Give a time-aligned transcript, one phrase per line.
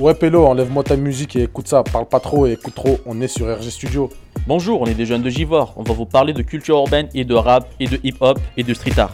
[0.00, 1.82] Ouais, Pélo, enlève-moi ta musique et écoute ça.
[1.82, 3.00] Parle pas trop et écoute trop.
[3.04, 4.08] On est sur RG Studio.
[4.46, 5.74] Bonjour, on est des jeunes de Givor.
[5.76, 8.72] On va vous parler de culture urbaine et de rap et de hip-hop et de
[8.74, 9.12] street art.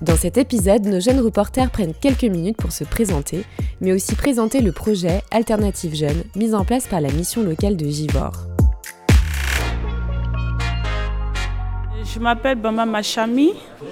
[0.00, 3.44] Dans cet épisode, nos jeunes reporters prennent quelques minutes pour se présenter,
[3.82, 7.86] mais aussi présenter le projet Alternative Jeune, mis en place par la mission locale de
[7.86, 8.32] Givor.
[12.02, 13.50] Je m'appelle Bama Machami,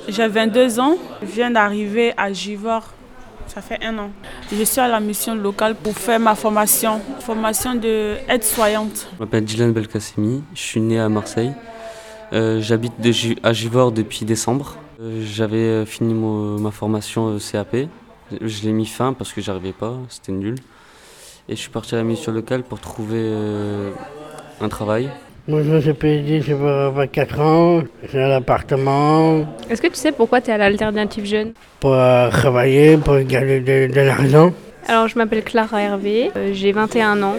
[0.09, 2.85] j'ai 22 ans, je viens d'arriver à Givor,
[3.49, 4.11] ça fait un an.
[4.53, 9.09] Je suis à la mission locale pour faire ma formation, formation de aide-soignante.
[9.15, 11.53] Je m'appelle Dylan Belkacemi, je suis né à Marseille.
[12.33, 12.93] Euh, J'habite
[13.43, 14.77] à Givor depuis décembre.
[15.01, 17.77] Euh, J'avais euh, fini ma formation CAP.
[18.41, 20.57] Je l'ai mis fin parce que j'arrivais pas, c'était nul.
[21.49, 23.33] Et je suis parti à la mission locale pour trouver
[24.61, 25.11] un travail.
[25.47, 30.11] Moi, je me suis payé, j'ai 24 ans, j'ai un appartement Est-ce que tu sais
[30.11, 31.53] pourquoi tu es à l'alternative jeune?
[31.81, 34.55] Pour euh, travailler, pour gagner de, de l'argent.
[34.89, 37.35] Alors, je m'appelle Clara Hervé, euh, j'ai 21 ans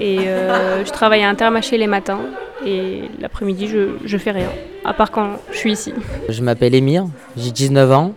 [0.00, 2.22] et euh, je travaille à Intermarché les matins
[2.66, 4.48] et l'après-midi, je, je fais rien,
[4.84, 5.94] à part quand je suis ici.
[6.28, 8.14] Je m'appelle Émir, j'ai 19 ans.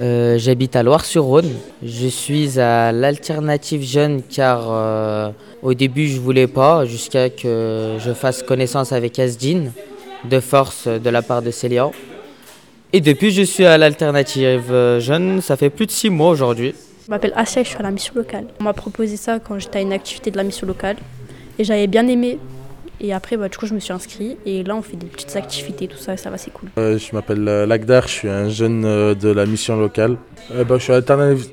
[0.00, 1.50] Euh, J'habite à Loire-sur-Rhône.
[1.82, 5.30] Je suis à l'alternative jeune car euh,
[5.62, 9.66] au début je voulais pas jusqu'à que je fasse connaissance avec Asdin
[10.24, 11.90] de force de la part de Célia.
[12.92, 16.74] Et depuis je suis à l'alternative euh, jeune, ça fait plus de 6 mois aujourd'hui.
[17.06, 18.46] Je m'appelle Asia, je suis à la mission locale.
[18.60, 20.96] On m'a proposé ça quand j'étais à une activité de la mission locale
[21.58, 22.38] et j'avais bien aimé.
[23.00, 25.34] Et après, bah, du coup, je me suis inscrit et là, on fait des petites
[25.36, 26.68] activités, tout ça, et ça va, c'est cool.
[26.78, 30.16] Euh, je m'appelle euh, Lagdar, je suis un jeune euh, de la mission locale.
[30.54, 31.00] Euh, bah, je suis à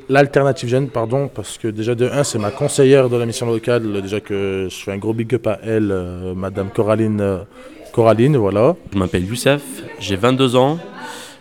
[0.10, 4.02] l'alternative- jeune, pardon, parce que déjà de 1, c'est ma conseillère de la mission locale.
[4.02, 7.20] Déjà que je fais un gros big up à elle, euh, Madame Coraline.
[7.22, 7.38] euh,
[7.92, 8.76] Coraline, voilà.
[8.94, 9.62] Je m'appelle Youssef,
[10.00, 10.80] j'ai 22 ans,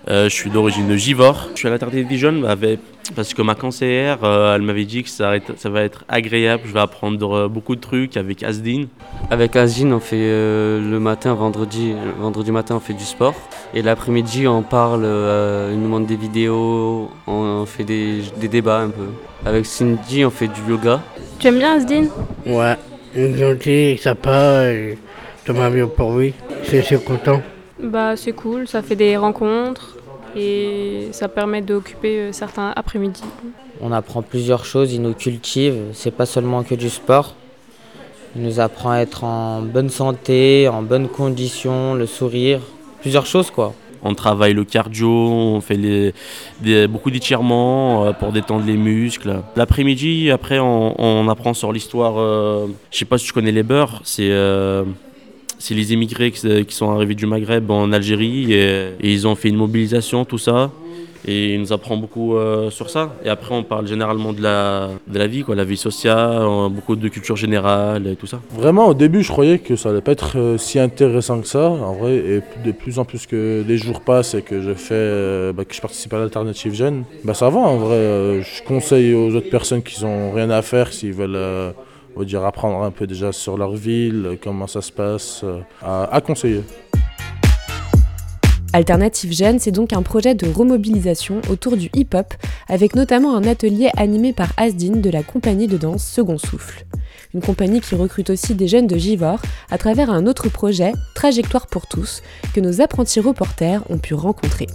[0.09, 1.49] euh, je suis d'origine de Givor.
[1.55, 2.81] Je suis à l'Alternative Jeune avec-
[3.17, 6.05] parce que ma conseillère, euh, elle m'avait dit que ça, va être- ça va être
[6.09, 8.85] agréable, je vais apprendre euh, beaucoup de trucs avec Asdin.
[9.31, 13.35] Avec Asdin, on fait euh, le matin, vendredi, vendredi matin, on fait du sport.
[13.75, 18.49] Et l'après-midi, on parle, euh, il nous montre des vidéos, on, on fait des, des
[18.49, 19.07] débats un peu.
[19.45, 21.01] Avec Cindy, on fait du yoga.
[21.39, 22.05] Tu aimes bien Asdin?
[22.47, 22.77] Ouais,
[23.15, 24.99] il est gentil, sympa, et
[25.45, 26.35] tout m'a bien pour lui.
[26.71, 27.41] Je suis content.
[27.83, 29.97] Bah, c'est cool, ça fait des rencontres
[30.37, 33.23] et ça permet d'occuper euh, certains après-midi.
[33.81, 37.35] On apprend plusieurs choses, il nous cultive, c'est pas seulement que du sport.
[38.37, 42.61] Il nous apprend à être en bonne santé, en bonnes conditions, le sourire,
[43.01, 43.75] plusieurs choses quoi.
[44.03, 46.15] On travaille le cardio, on fait les-
[46.63, 49.43] des- beaucoup d'étirements euh, pour détendre les muscles.
[49.57, 52.15] L'après-midi, après, on, on apprend sur l'histoire.
[52.19, 54.85] euh, je sais pas si tu connais les beurs, c'est euh,
[55.61, 59.51] c'est les immigrés qui, qui sont arrivés du Maghreb en Algérie et, ils ont fait
[59.51, 60.71] une mobilisation, tout ça.
[61.27, 63.15] Et il nous apprend beaucoup euh, sur ça.
[63.27, 66.71] Et après, on parle généralement de la, de la vie, quoi, la vie sociale, euh,
[66.71, 68.41] beaucoup de culture générale et tout ça.
[68.57, 71.69] Vraiment, au début, je croyais que ça allait pas être euh, si intéressant que ça,
[71.69, 72.17] en vrai.
[72.17, 75.67] Et de plus en plus que les jours passent et que je fais, euh, bah,
[75.67, 77.97] que je participe à l'alternative jeune, bah ça va en vrai.
[77.97, 81.73] Euh, je conseille aux autres personnes qui ont rien à faire s'ils veulent, euh,
[82.17, 86.05] on dire, apprendre un peu déjà sur leur ville, comment ça se passe, euh, à,
[86.15, 86.63] à conseiller.
[88.73, 92.35] Alternative Jeune, c'est donc un projet de remobilisation autour du hip-hop,
[92.69, 96.85] avec notamment un atelier animé par Asdin de la compagnie de danse Second Souffle.
[97.35, 99.41] Une compagnie qui recrute aussi des jeunes de Givor
[99.71, 102.23] à travers un autre projet, Trajectoire pour tous,
[102.55, 104.69] que nos apprentis reporters ont pu rencontrer.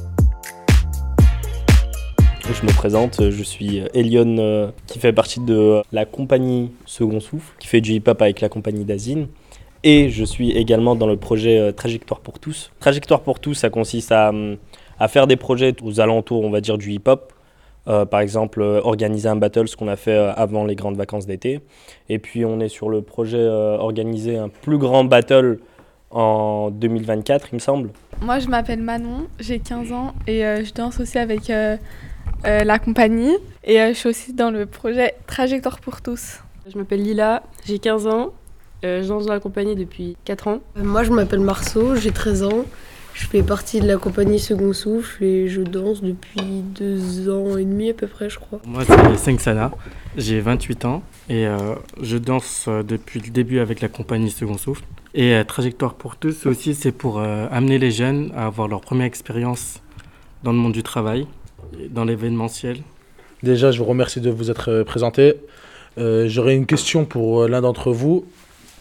[2.53, 7.55] Je me présente, je suis Elion euh, qui fait partie de la compagnie Second Souffle,
[7.57, 9.27] qui fait du hip-hop avec la compagnie d'Azine.
[9.83, 12.71] Et je suis également dans le projet euh, Trajectoire pour tous.
[12.79, 14.57] Trajectoire pour tous, ça consiste à, hum,
[14.99, 17.33] à faire des projets aux alentours, on va dire, du hip-hop.
[17.87, 21.61] Euh, par exemple, organiser un battle, ce qu'on a fait avant les grandes vacances d'été.
[22.09, 25.59] Et puis on est sur le projet organiser un plus grand battle
[26.11, 27.89] en 2024, il me semble.
[28.21, 31.51] Moi, je m'appelle Manon, j'ai 15 ans et je danse aussi avec
[32.45, 33.35] euh, la compagnie.
[33.63, 36.39] Et euh, je suis aussi dans le projet Trajectoire pour tous.
[36.71, 38.33] Je m'appelle Lila, j'ai 15 ans,
[38.83, 40.59] euh, je danse dans la compagnie depuis 4 ans.
[40.77, 42.65] Euh, Moi, je m'appelle Marceau, j'ai 13 ans.
[43.13, 47.63] Je fais partie de la compagnie Second Souffle et je danse depuis deux ans et
[47.63, 48.59] demi à peu près, je crois.
[48.65, 49.71] Moi, c'est Seng Sana,
[50.17, 54.83] j'ai 28 ans et euh, je danse depuis le début avec la compagnie Second Souffle.
[55.13, 58.81] Et euh, Trajectoire pour tous aussi, c'est pour euh, amener les jeunes à avoir leur
[58.81, 59.79] première expérience
[60.43, 61.25] dans le monde du travail,
[61.89, 62.77] dans l'événementiel.
[63.43, 65.35] Déjà, je vous remercie de vous être euh, présenté.
[65.97, 68.25] Euh, J'aurais une question pour euh, l'un d'entre vous.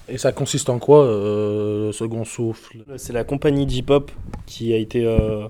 [0.08, 2.78] Et ça consiste en quoi, euh, Second Souffle?
[2.96, 4.10] C'est la compagnie d'hip-hop
[4.46, 5.46] qui a été euh,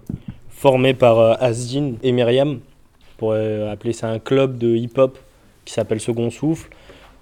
[0.51, 2.61] formée par euh, Asdin et Myriam.
[2.61, 5.19] On pourrait appeler ça un club de hip-hop
[5.65, 6.69] qui s'appelle Second Souffle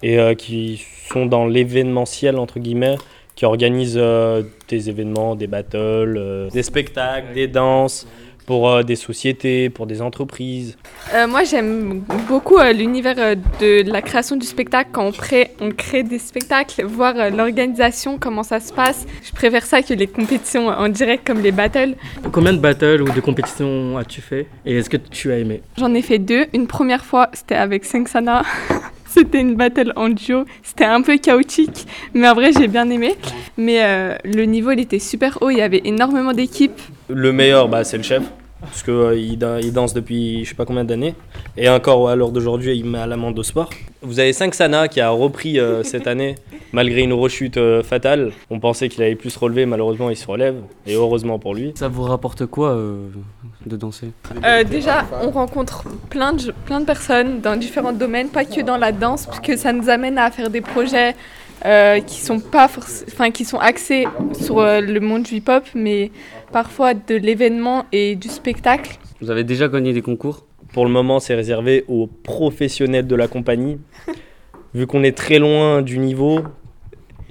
[0.03, 2.97] et euh, qui sont dans l'événementiel, entre guillemets,
[3.35, 8.07] qui organisent euh, des événements, des battles, euh, des spectacles, des danses
[8.45, 10.77] pour euh, des sociétés, pour des entreprises.
[11.13, 15.51] Euh, moi, j'aime beaucoup euh, l'univers euh, de la création du spectacle, quand on crée,
[15.59, 19.05] on crée des spectacles, voir euh, l'organisation, comment ça se passe.
[19.23, 21.95] Je préfère ça que les compétitions en direct comme les battles.
[22.31, 25.61] Combien de battles ou de compétitions as-tu fait et est-ce que tu as aimé?
[25.77, 26.45] J'en ai fait deux.
[26.53, 28.43] Une première fois, c'était avec Sana.
[29.13, 30.45] C'était une battle en duo.
[30.63, 31.85] C'était un peu chaotique,
[32.15, 33.13] mais en vrai, j'ai bien aimé.
[33.57, 35.51] Mais euh, le niveau, il était super haut.
[35.51, 36.81] Il y avait énormément d'équipes.
[37.09, 38.23] Le meilleur, bah, c'est le chef,
[38.61, 41.15] parce qu'il il, dan- il danse depuis je sais pas combien d'années.
[41.57, 43.69] Et encore à l'heure d'aujourd'hui, il met à l'amende au sport.
[44.01, 46.35] Vous avez 5 Sana qui a repris euh, cette année,
[46.71, 48.31] malgré une rechute euh, fatale.
[48.49, 50.55] On pensait qu'il allait plus se relever, malheureusement il se relève,
[50.87, 51.73] et heureusement pour lui.
[51.75, 53.07] Ça vous rapporte quoi euh,
[53.65, 54.11] de danser?
[54.43, 58.77] Euh, déjà, on rencontre plein de, plein de personnes dans différents domaines, pas que dans
[58.77, 61.15] la danse, parce que ça nous amène à faire des projets
[61.65, 62.69] euh, qui sont pas
[63.07, 64.05] enfin qui sont axés
[64.41, 66.11] sur euh, le monde du hip-hop, mais
[66.53, 68.97] parfois de l'événement et du spectacle.
[69.19, 73.27] Vous avez déjà gagné des concours Pour le moment, c'est réservé aux professionnels de la
[73.27, 73.79] compagnie.
[74.73, 76.39] Vu qu'on est très loin du niveau,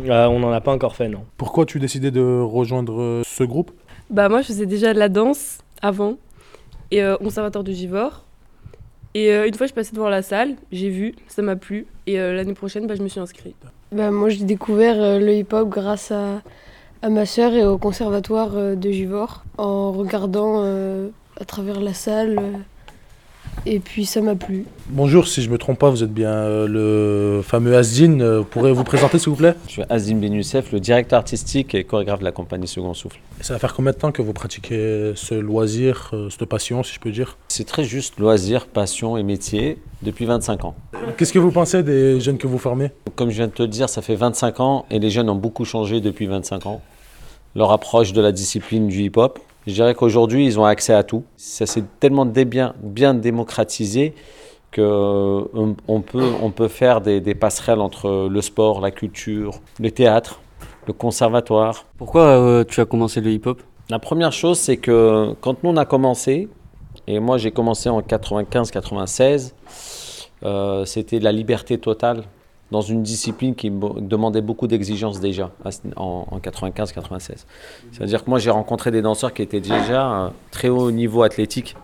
[0.00, 1.24] euh, on n'en a pas encore fait, non.
[1.36, 3.70] Pourquoi tu décidais de rejoindre euh, ce groupe?
[4.10, 6.18] Bah moi je faisais déjà de la danse avant
[6.90, 8.24] et euh, au conservatoire de Givor.
[9.14, 12.18] Et euh, une fois je passais devant la salle, j'ai vu, ça m'a plu et
[12.20, 13.56] euh, l'année prochaine bah, je me suis inscrite.
[13.92, 16.40] Bah, moi, j'ai découvert euh, le hip-hop grâce à,
[17.02, 21.08] à ma sœur et au conservatoire euh, de Givor en regardant euh,
[21.40, 22.36] à travers la salle.
[22.38, 22.52] euh,
[23.66, 24.64] et puis ça m'a plu.
[24.88, 28.18] Bonjour, si je me trompe pas, vous êtes bien euh, le fameux Asdin.
[28.20, 29.54] Euh, pourrez vous présenter s'il vous plaît?
[29.66, 33.18] Je suis Azim Ben Youssef, le directeur artistique et chorégraphe de la compagnie Second Souffle.
[33.40, 36.82] Et Ça va faire combien de temps que vous pratiquez ce loisir, euh, cette passion,
[36.82, 37.36] si je peux dire?
[37.48, 40.74] C'est très juste loisir, passion et métier depuis 25 ans.
[41.16, 42.90] Qu'est-ce que vous pensez des jeunes que vous formez?
[43.16, 45.36] Comme je viens de te le dire, ça fait 25 ans et les jeunes ont
[45.36, 46.80] beaucoup changé depuis 25 ans.
[47.54, 49.38] Leur approche de la discipline du hip-hop.
[49.66, 51.24] Je dirais qu'aujourd'hui, ils ont accès à tout.
[51.36, 54.14] Ça s'est tellement bien, bien démocratisé
[54.74, 59.90] qu'on on peut, on peut faire des, des passerelles entre le sport, la culture, le
[59.90, 60.40] théâtre,
[60.86, 61.84] le conservatoire.
[61.98, 63.60] Pourquoi euh, tu as commencé le hip-hop?
[63.90, 66.48] La première chose, c'est que quand nous on a commencé,
[67.06, 69.52] et moi j'ai commencé en 95-96,
[70.44, 72.24] euh, c'était la liberté totale
[72.72, 75.52] dans une discipline qui demandait beaucoup d'exigences déjà
[75.96, 77.44] en, en 95-96.
[77.92, 81.22] C'est-à-dire que moi j'ai rencontré des danseurs qui étaient déjà à un très haut niveau
[81.22, 81.76] athlétique,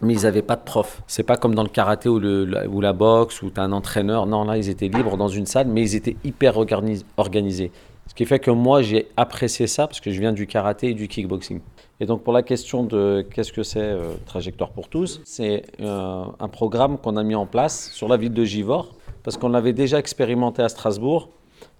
[0.00, 1.02] mais ils n'avaient pas de prof.
[1.08, 3.64] C'est pas comme dans le karaté ou, le, la- ou la boxe où tu as
[3.64, 4.26] un entraîneur.
[4.26, 7.72] Non, là ils étaient libres dans une salle, mais ils étaient hyper organis- organisés.
[8.06, 10.94] Ce qui fait que moi j'ai apprécié ça parce que je viens du karaté et
[10.94, 11.60] du kickboxing.
[12.00, 16.22] Et donc pour la question de qu'est-ce que c'est euh, Trajectoire pour tous, c'est euh,
[16.38, 19.72] un programme qu'on a mis en place sur la ville de Givors parce qu'on l'avait
[19.72, 21.28] déjà expérimenté à Strasbourg.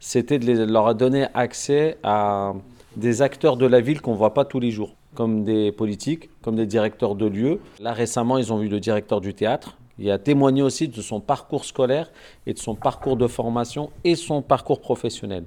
[0.01, 2.55] C'était de leur donner accès à
[2.97, 6.31] des acteurs de la ville qu'on ne voit pas tous les jours, comme des politiques,
[6.43, 7.61] comme des directeurs de lieux.
[7.81, 9.77] Là récemment, ils ont vu le directeur du théâtre.
[9.99, 12.11] Il a témoigné aussi de son parcours scolaire
[12.47, 15.45] et de son parcours de formation et son parcours professionnel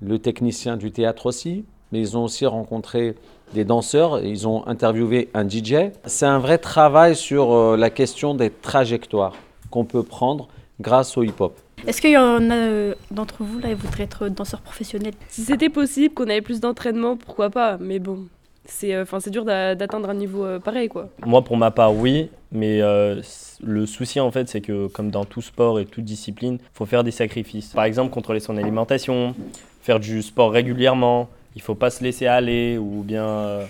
[0.00, 3.14] le technicien du théâtre aussi, mais ils ont aussi rencontré
[3.54, 5.90] des danseurs, ils ont interviewé un DJ.
[6.04, 9.34] C'est un vrai travail sur euh, la question des trajectoires
[9.70, 10.48] qu'on peut prendre
[10.80, 11.58] grâce au hip-hop.
[11.86, 15.14] Est-ce qu'il y en a euh, d'entre vous là, ils voudraient être danseurs professionnels?
[15.28, 17.78] Si c'était possible, qu'on avait plus d'entraînement, pourquoi pas?
[17.78, 18.26] Mais bon,
[18.64, 21.08] c'est euh, enfin c'est dur d'a- d'atteindre un niveau euh, pareil quoi.
[21.24, 23.22] Moi, pour ma part, oui, mais euh,
[23.62, 26.86] le souci, en fait, c'est que, comme dans tout sport et toute discipline, il faut
[26.86, 27.68] faire des sacrifices.
[27.68, 29.34] Par exemple, contrôler son alimentation,
[29.82, 33.64] faire du sport régulièrement, il faut pas se laisser aller ou bien euh,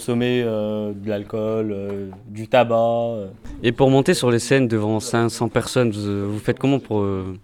[0.00, 2.76] consommer euh, de l'alcool, euh, du tabac.
[2.76, 3.26] euh.
[3.64, 7.36] Et pour monter sur les scènes devant 500 personnes, vous, vous faites comment pour euh,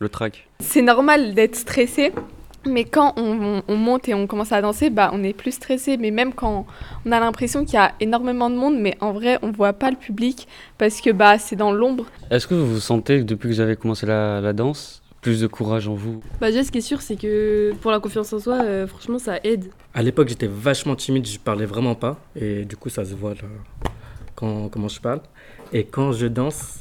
[0.00, 0.48] le track?
[0.58, 2.10] C'est normal d'être stressé,
[2.66, 5.52] mais quand on, on- on monte et on commence à danser, bah, on est plus
[5.52, 5.96] stressé.
[5.96, 6.66] Mais même quand
[7.06, 9.90] on a l'impression qu'il y a énormément de monde, mais en vrai, on voit pas
[9.90, 12.06] le public parce que bah, c'est dans l'ombre.
[12.32, 15.46] Est-ce que vous sentez que depuis que vous avez commencé la, la danse, plus de
[15.46, 18.40] courage en vous Bah déjà ce qui est sûr c'est que pour la confiance en
[18.40, 19.70] soi, euh, franchement ça aide.
[19.94, 22.18] À l'époque, j'étais vachement timide, je parlais vraiment pas.
[22.34, 23.48] Et du coup, ça se voit là,
[24.34, 25.20] quand, comment je parle.
[25.72, 26.80] Et quand je danse,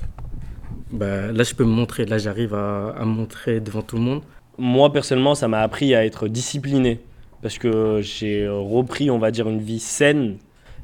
[0.92, 2.06] bah, là, je peux me montrer.
[2.06, 4.22] Là, j'arrive à, à me montrer devant tout le monde.
[4.58, 7.00] Moi, personnellement, ça m'a appris à être discipliné
[7.42, 10.38] parce que j'ai repris, on va dire, une vie saine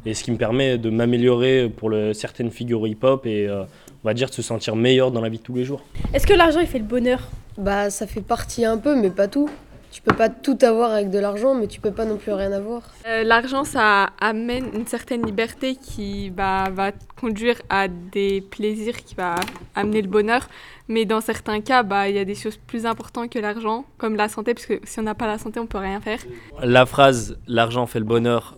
[0.05, 3.63] et ce qui me permet de m'améliorer pour le, certaines figures hip-hop et euh,
[4.03, 5.81] on va dire de se sentir meilleur dans la vie de tous les jours.
[6.13, 7.29] Est-ce que l'argent il fait le bonheur?
[7.57, 9.49] Bah, ça fait partie un peu, mais pas tout.
[9.91, 12.51] Tu peux pas tout avoir avec de l'argent, mais tu peux pas non plus rien
[12.51, 12.83] avoir.
[13.07, 19.15] Euh, L'argent, ça amène une certaine liberté qui bah, va conduire à des plaisirs, qui
[19.15, 19.35] va
[19.75, 20.47] amener le bonheur.
[20.87, 24.15] Mais dans certains cas, bah, il y a des choses plus importantes que l'argent, comme
[24.15, 26.19] la santé, parce que si on n'a pas la santé, on peut rien faire.
[26.61, 28.57] La phrase l'argent fait le bonheur,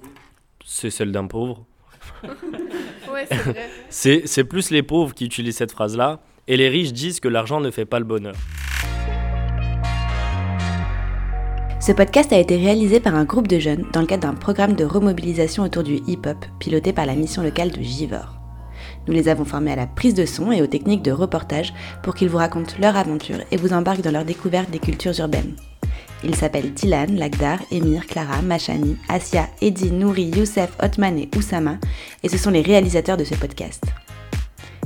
[0.65, 1.63] c'est celle d'un pauvre.
[2.23, 3.69] ouais, c'est vrai.
[3.89, 6.19] C'est c'est plus les pauvres qui utilisent cette phrase-là.
[6.47, 8.35] Et les riches disent que l'argent ne fait pas le bonheur.
[11.89, 14.75] Ce podcast a été réalisé par un groupe de jeunes dans le cadre d'un programme
[14.75, 18.35] de remobilisation autour du hip-hop piloté par la mission locale de Givor.
[19.07, 22.13] Nous les avons formés à la prise de son et aux techniques de reportage pour
[22.13, 25.55] qu'ils vous racontent leur aventure et vous embarquent dans leur découverte des cultures urbaines.
[26.23, 31.79] Ils s'appellent Dylan, Lagdar, Emir, Clara, Machani, Asia, Eddy, Nouri, Youssef, Otman et Oussama,
[32.21, 33.81] et ce sont les réalisateurs de ce podcast.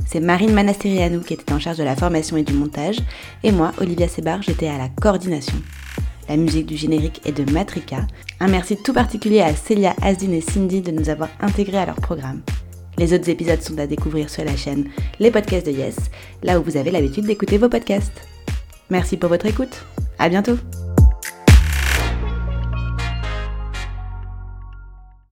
[0.06, 2.96] C'est Marine Manastirianou qui était en charge de la formation et du montage,
[3.42, 5.56] et moi, Olivia Sebar, j'étais à la coordination.
[6.28, 8.06] La musique du générique est de Matrika.
[8.40, 11.96] Un merci tout particulier à Célia, Asdin et Cindy de nous avoir intégrés à leur
[11.96, 12.40] programme.
[12.96, 14.88] Les autres épisodes sont à découvrir sur la chaîne
[15.18, 15.96] Les Podcasts de Yes,
[16.42, 18.22] là où vous avez l'habitude d'écouter vos podcasts.
[18.90, 19.84] Merci pour votre écoute.
[20.18, 20.56] À bientôt!